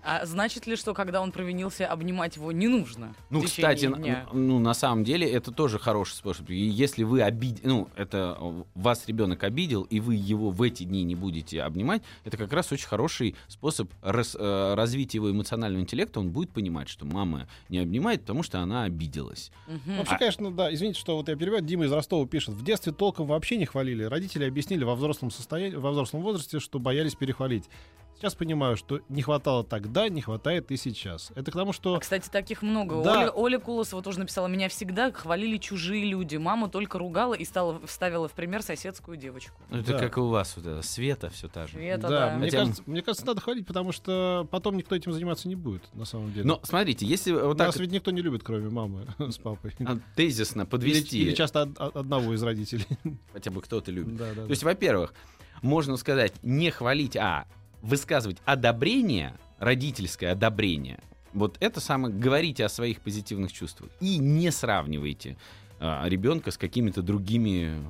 [0.03, 3.15] А значит ли, что когда он провинился, обнимать его не нужно?
[3.29, 4.27] Ну, кстати, дня?
[4.33, 6.49] ну, на самом деле, это тоже хороший способ.
[6.49, 8.37] И если вы обидели, ну, это
[8.75, 12.71] вас ребенок обидел, и вы его в эти дни не будете обнимать, это как раз
[12.71, 16.19] очень хороший способ рас- э, развить его эмоционального интеллекта.
[16.19, 19.51] Он будет понимать, что мама не обнимает, потому что она обиделась.
[19.67, 19.97] Мгм.
[19.99, 20.73] Вообще, конечно, да.
[20.73, 21.65] Извините, что вот я перевод.
[21.65, 22.55] Дима из Ростова пишет.
[22.55, 24.03] В детстве толком вообще не хвалили.
[24.03, 27.69] Родители объяснили во взрослом состоянии, во взрослом возрасте, что боялись перехвалить.
[28.17, 31.31] Сейчас понимаю, что не хватало тогда, не хватает и сейчас.
[31.35, 33.03] Это к тому, что А, Кстати, таких много.
[33.03, 33.19] Да.
[33.19, 36.37] Оля, Оля Кулосова тоже написала, меня всегда хвалили чужие люди.
[36.37, 39.59] Мама только ругала и стала, вставила в пример соседскую девочку.
[39.69, 39.99] Ну, Это Да.
[39.99, 41.73] как и у вас, вот это, Света все та же.
[41.73, 42.35] Света, да, да.
[42.37, 45.83] Мне, Хотя- кажется, мне кажется, надо хвалить, потому что потом никто этим заниматься не будет,
[45.93, 46.45] на самом деле.
[46.45, 49.75] Но смотрите, если вот так Нас ведь никто не любит, кроме мамы с папой.
[49.85, 52.85] а, тезисно Или, подвести, или часто од- од- одного из родителей.
[53.33, 54.15] хотя бы кто-то любит.
[54.15, 55.13] Да, да, То есть, во-первых,
[55.61, 57.45] можно сказать, не хвалить, а
[57.83, 60.99] высказывать одобрение, родительское одобрение.
[61.33, 63.91] Вот это самое, говорите о своих позитивных чувствах.
[63.99, 65.37] И не сравнивайте
[65.79, 67.83] а, ребенка с какими-то другими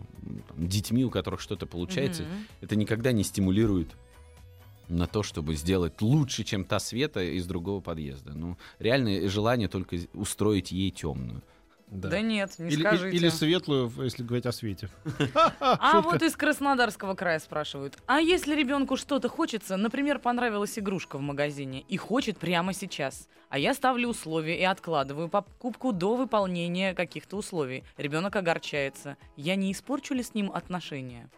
[0.48, 2.24] там, детьми, у которых что-то получается.
[2.24, 2.48] Мгм.
[2.62, 3.96] Это никогда не стимулирует
[4.90, 8.34] на то, чтобы сделать лучше, чем та Света из другого подъезда.
[8.34, 11.42] Ну, реальное желание только устроить ей темную.
[11.94, 12.10] Да.
[12.10, 13.16] Да нет, не Или, скажите.
[13.16, 14.90] или светлую, если говорить о свете.
[15.60, 17.98] А вот из Краснодарского края спрашивают.
[18.08, 23.60] А если ребенку что-то хочется, например, понравилась игрушка в магазине и хочет прямо сейчас, а
[23.60, 30.16] я ставлю условия и откладываю покупку до выполнения каких-то условий, ребенок огорчается, я не испорчу
[30.16, 31.30] ли с ним отношения?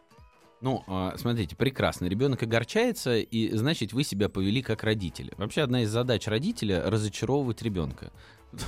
[0.62, 2.06] Ну, а, смотрите, прекрасно.
[2.06, 5.34] Ребенок огорчается, и значит, вы себя повели как родители.
[5.38, 8.12] Вообще, одна из задач родителя разочаровывать ребенка.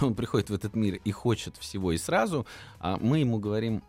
[0.02, 2.46] Он приходит в этот мир и хочет всего и сразу,
[2.80, 3.82] а мы ему говорим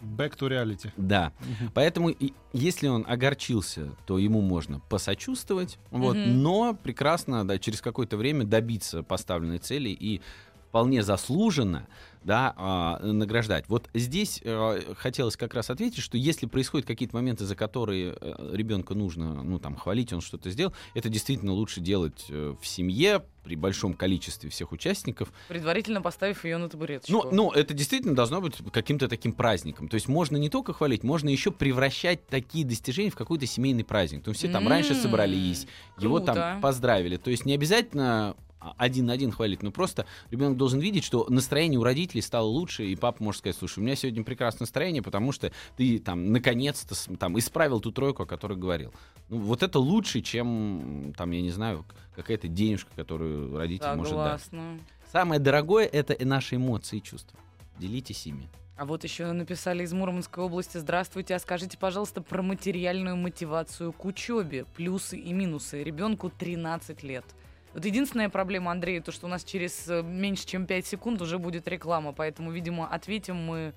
[0.00, 0.92] Back to reality.
[0.96, 1.32] да.
[1.74, 6.40] Поэтому, и- если он огорчился, то ему можно посочувствовать, вот, Мгм.
[6.42, 10.20] но прекрасно да, через какое-то время добиться поставленной цели и
[10.68, 11.88] вполне заслуженно
[12.24, 13.64] да, а, награждать.
[13.68, 18.50] Вот здесь э, хотелось как раз ответить, что если происходят какие-то моменты, за которые э,
[18.52, 23.24] ребенка нужно ну, там, хвалить, он что-то сделал, это действительно лучше делать э, в семье
[23.44, 27.12] при большом количестве всех участников, Предварительно поставив ее на табуреточку.
[27.12, 29.88] ну, ну, это действительно должно быть каким-то таким праздником.
[29.88, 34.24] То есть можно не только хвалить, можно еще превращать такие достижения в какой-то семейный праздник.
[34.24, 35.66] То есть все там раньше собрались,
[35.98, 37.16] его там поздравили.
[37.16, 41.78] То есть не обязательно один на один хвалить, но просто ребенок должен видеть, что настроение
[41.78, 45.32] у родителей стало лучше, и папа может сказать, слушай, у меня сегодня прекрасное настроение, потому
[45.32, 48.92] что ты там наконец-то там исправил ту тройку, о которой говорил.
[49.28, 51.84] Ну, вот это лучше, чем там, я не знаю,
[52.16, 54.58] какая-то денежка, которую родитель Согласна.
[54.58, 54.88] может дать.
[55.12, 57.38] Самое дорогое это наши эмоции и чувства.
[57.78, 58.48] Делитесь ими.
[58.76, 60.78] А вот еще написали из Мурманской области.
[60.78, 65.82] Здравствуйте, а скажите, пожалуйста, про материальную мотивацию к учебе, плюсы и минусы.
[65.82, 67.24] Ребенку 13 лет.
[67.74, 71.38] Вот единственная проблема, Андрей, то, что у нас через э, меньше, чем 5 секунд уже
[71.38, 73.74] будет реклама, поэтому, видимо, ответим мы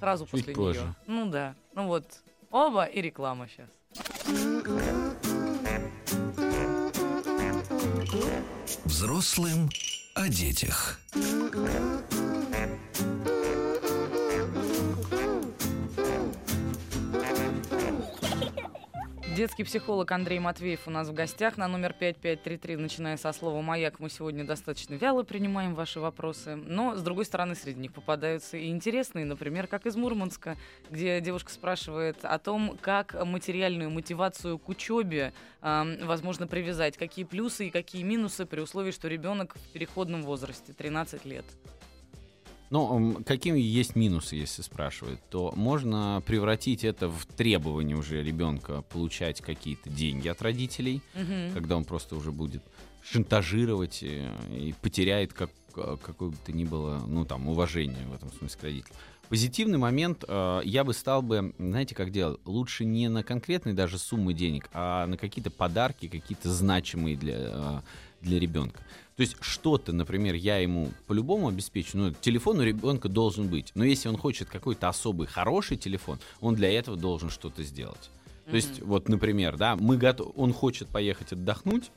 [0.00, 0.80] сразу Чуть после позже.
[0.80, 0.94] нее.
[1.06, 1.54] Ну да.
[1.74, 2.04] Ну вот,
[2.50, 3.68] оба и реклама сейчас.
[8.84, 9.68] Взрослым
[10.14, 10.98] о детях.
[19.36, 24.00] Детский психолог Андрей Матвеев у нас в гостях на номер 5533, начиная со слова «Маяк».
[24.00, 28.70] Мы сегодня достаточно вяло принимаем ваши вопросы, но, с другой стороны, среди них попадаются и
[28.70, 30.56] интересные, например, как из Мурманска,
[30.90, 37.66] где девушка спрашивает о том, как материальную мотивацию к учебе э, возможно привязать, какие плюсы
[37.66, 41.44] и какие минусы при условии, что ребенок в переходном возрасте, 13 лет.
[42.70, 49.40] Ну, какими есть минусы, если спрашивают, то можно превратить это в требование уже ребенка получать
[49.40, 51.52] какие-то деньги от родителей, Мгм.
[51.54, 52.62] когда он просто уже будет
[53.02, 58.14] шантажировать э, и потеряет как, э, какое бы то ни было, ну, там, уважение в
[58.14, 58.96] этом смысле к родителям.
[59.28, 62.40] Позитивный момент, э, я бы стал бы, знаете, как делать?
[62.44, 67.80] Лучше не на конкретные даже суммы денег, а на какие-то подарки, какие-то значимые для, э,
[68.26, 68.80] для ребенка.
[69.16, 73.72] То есть что-то, например, я ему по-любому обеспечу, ну, телефон у ребенка должен быть.
[73.74, 78.10] Но если он хочет какой-то особый хороший телефон, он для этого должен что-то сделать.
[78.44, 81.90] То есть, вот, например, да, мы готов, он хочет поехать отдохнуть,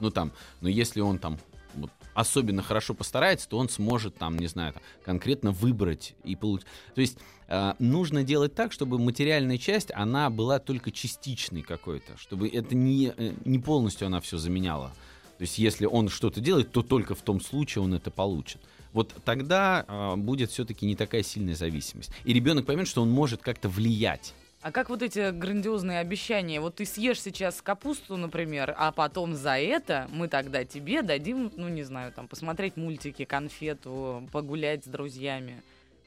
[0.00, 1.38] ну там, но если он там
[1.74, 6.66] вот, особенно хорошо постарается, то он сможет там, не знаю, там, конкретно выбрать и получить.
[6.94, 12.48] То есть э, нужно делать так, чтобы материальная часть, она была только частичной какой-то, чтобы
[12.48, 14.92] это не, э, не полностью она все заменяла.
[15.38, 18.60] То есть если он что-то делает, то только в том случае он это получит.
[18.92, 22.10] Вот тогда э, будет все-таки не такая сильная зависимость.
[22.24, 24.34] И ребенок поймет, что он может как-то влиять.
[24.62, 26.60] А как вот эти грандиозные обещания?
[26.60, 31.68] Вот ты съешь сейчас капусту, например, а потом за это мы тогда тебе дадим, ну
[31.68, 35.62] не знаю, там посмотреть мультики, конфету, погулять с друзьями.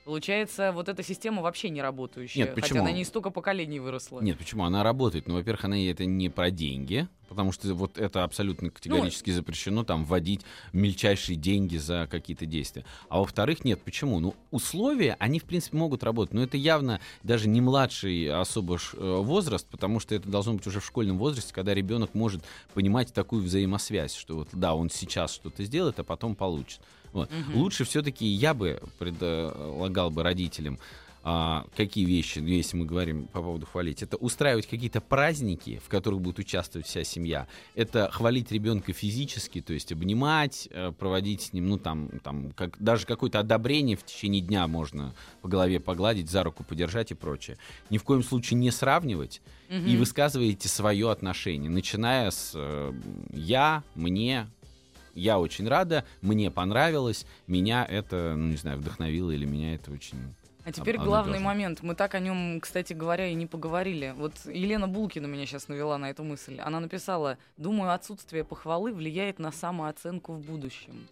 [0.05, 2.39] Получается, вот эта система вообще не работающая.
[2.39, 2.83] Нет, Хотя почему?
[2.83, 4.21] на ней столько поколений выросло.
[4.21, 4.63] Нет, почему?
[4.63, 5.27] Она работает.
[5.27, 10.03] Ну, во-первых, она это не про деньги, потому что вот это абсолютно категорически запрещено, там,
[10.03, 10.41] вводить
[10.73, 12.85] мельчайшие деньги за какие-то действия.
[13.07, 14.19] А во-вторых, нет, почему?
[14.19, 18.97] Ну, условия, они, в принципе, могут работать, но это явно даже не младший особо э,
[18.97, 23.43] возраст, потому что это должно быть уже в школьном возрасте, когда ребенок может понимать такую
[23.43, 26.79] взаимосвязь, что вот, да, он сейчас что-то сделает, а потом получит.
[27.13, 27.29] Вот.
[27.31, 27.57] Мгм.
[27.57, 30.79] Лучше все-таки я бы предлагал бы родителям
[31.21, 35.89] а, какие вещи, ну, если мы говорим по поводу хвалить, это устраивать какие-то праздники, в
[35.89, 37.47] которых будет участвовать вся семья.
[37.75, 42.81] Это хвалить ребенка физически, то есть обнимать, э, проводить с ним, ну там, там как,
[42.81, 47.57] даже какое-то одобрение в течение дня можно по голове погладить, за руку подержать и прочее.
[47.89, 49.85] Ни в коем случае не сравнивать Мгм.
[49.85, 52.93] и высказываете свое отношение, начиная с э,
[53.33, 54.47] я, мне,
[55.19, 60.33] я очень рада, мне понравилось, меня это, ну не знаю, вдохновило или меня это очень...
[60.65, 61.81] А теперь главный момент.
[61.81, 64.13] Мы так о нем, кстати говоря, и не поговорили.
[64.15, 66.59] Вот Елена Булкина меня сейчас навела на эту мысль.
[66.59, 71.07] Она написала, думаю, отсутствие похвалы влияет на самооценку в будущем.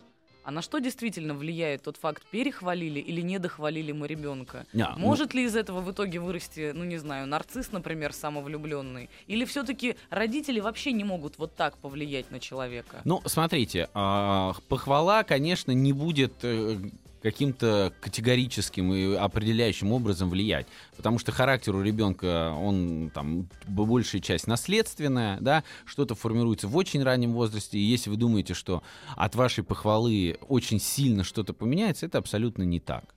[0.47, 4.65] А на что действительно влияет тот факт, перехвалили или недохвалили мы ребенка?
[4.71, 9.10] Не, ну, Может ли из этого в итоге вырасти, ну не знаю, нарцисс, например, самовлюбленный?
[9.27, 13.01] Или все-таки родители вообще не могут вот так повлиять на человека?
[13.03, 16.77] Ну, смотрите, а, похвала, конечно, не будет э,
[17.21, 20.67] каким-то категорическим и определяющим образом влиять.
[20.95, 27.03] Потому что характер у ребенка, он там большая часть наследственная, да, что-то формируется в очень
[27.03, 27.77] раннем возрасте.
[27.77, 28.84] И если вы думаете, что
[29.15, 33.15] от вашей похвалы очень сильно что-то поменяется, это абсолютно не так.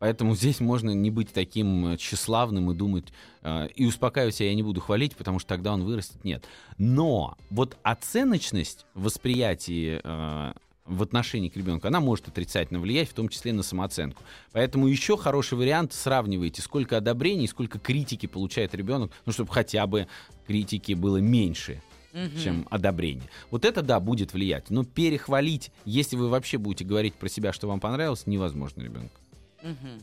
[0.00, 4.62] Поэтому здесь можно не быть таким тщеславным и думать, э, и успокаивать себя я не
[4.62, 6.24] буду хвалить, потому что тогда он вырастет.
[6.24, 6.46] Нет.
[6.78, 10.52] Но вот оценочность в восприятии э,
[10.90, 14.22] в отношении к ребенку, она может отрицательно влиять, в том числе на самооценку.
[14.52, 20.08] Поэтому еще хороший вариант сравнивайте, сколько одобрений, сколько критики получает ребенок, ну, чтобы хотя бы
[20.46, 21.80] критики было меньше,
[22.12, 22.38] Мгм.
[22.42, 23.28] чем одобрение.
[23.52, 24.68] Вот это, да, будет влиять.
[24.68, 29.20] Но перехвалить, если вы вообще будете говорить про себя, что вам понравилось, невозможно ребенку.
[29.62, 30.02] Мгм.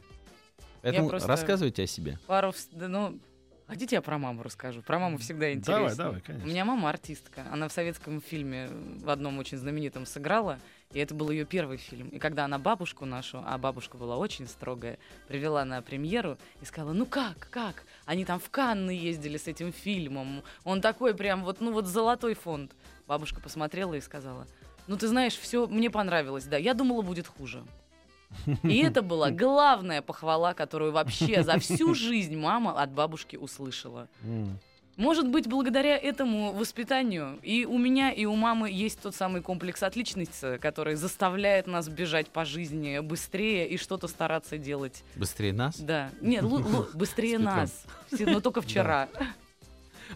[0.83, 2.17] Поэтому рассказывайте о себе.
[2.27, 3.19] Пару, ну,
[3.67, 4.81] Хотите, я про маму расскажу?
[4.81, 5.73] Про маму всегда интересно.
[5.73, 6.47] Давай, давай, конечно.
[6.47, 7.45] У меня мама артистка.
[7.51, 10.57] Она в советском фильме в одном очень знаменитом сыграла.
[10.93, 12.07] И это был ее первый фильм.
[12.07, 14.97] И когда она бабушку нашу, а бабушка была очень строгая,
[15.27, 17.83] привела на премьеру и сказала, ну как, как?
[18.05, 20.43] Они там в Канны ездили с этим фильмом.
[20.63, 22.73] Он такой прям вот, ну вот золотой фонд.
[23.05, 24.47] Бабушка посмотрела и сказала,
[24.87, 26.55] ну ты знаешь, все мне понравилось, да.
[26.55, 27.65] Я думала, будет хуже.
[28.63, 34.07] И это была главная похвала, которую вообще за всю жизнь мама от бабушки услышала.
[34.97, 39.83] Может быть, благодаря этому воспитанию и у меня, и у мамы есть тот самый комплекс
[39.83, 45.03] отличницы, который заставляет нас бежать по жизни быстрее и что-то стараться делать.
[45.15, 45.77] Быстрее нас?
[45.79, 46.09] Да.
[46.19, 46.43] Нет,
[46.95, 47.85] быстрее нас.
[48.09, 49.07] Но только вчера.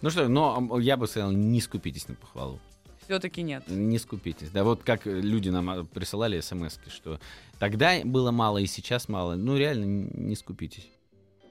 [0.00, 2.58] Ну что, но я бы сказал, не скупитесь на похвалу.
[3.04, 3.64] Все-таки нет.
[3.68, 4.50] Не скупитесь.
[4.50, 7.20] Да, вот как люди нам а, присылали смс что
[7.58, 9.34] тогда было мало и сейчас мало.
[9.34, 9.84] Ну, реально,
[10.14, 10.88] не скупитесь.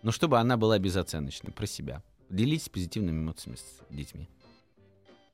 [0.03, 2.01] Но чтобы она была безоценочной, про себя.
[2.29, 4.27] Делитесь позитивными эмоциями с детьми.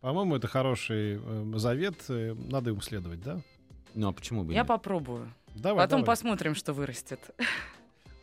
[0.02, 1.96] По-моему, это хороший э, завет.
[2.10, 3.42] Э, надо им следовать, да?
[3.94, 4.68] Ну, а почему бы Я нет?
[4.68, 5.34] попробую.
[5.56, 6.16] Давай, Потом давай.
[6.16, 7.20] посмотрим, что вырастет.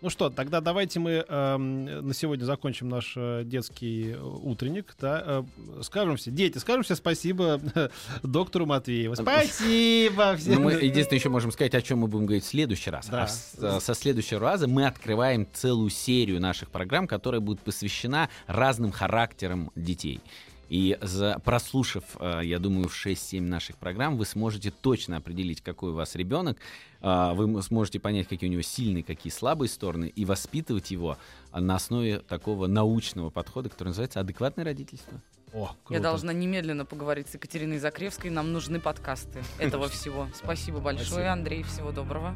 [0.04, 4.94] Ну что, тогда давайте мы э, на сегодня закончим наш э, детский э, утренник.
[5.00, 5.42] Да, э,
[5.80, 7.58] скажем все, дети, скажем все спасибо
[8.22, 9.16] доктору Матвееву.
[9.16, 10.56] Спасибо всем.
[10.56, 13.08] Ну, мы единственное еще можем сказать, о чем мы будем говорить в следующий раз.
[13.08, 13.22] Да.
[13.22, 18.28] А с- а со следующего раза мы открываем целую серию наших программ, которая будет посвящена
[18.46, 20.20] разным характерам детей.
[20.68, 25.90] И за, прослушав, э, я думаю, в 6-7 наших программ, вы сможете точно определить, какой
[25.90, 26.58] у вас ребенок,
[27.00, 31.18] э, вы сможете понять, какие у него сильные, какие слабые стороны, и воспитывать его
[31.52, 35.20] на основе такого научного подхода, который называется адекватное родительство.
[35.52, 36.02] О, Я круто.
[36.02, 38.28] должна немедленно поговорить с Екатериной Закревской.
[38.30, 40.28] Нам нужны подкасты этого всего.
[40.34, 41.32] Спасибо большое, Спасибо.
[41.32, 41.62] Андрей.
[41.62, 42.34] Всего доброго.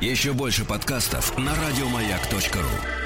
[0.00, 3.03] Еще больше подкастов на радиомаяк.ру.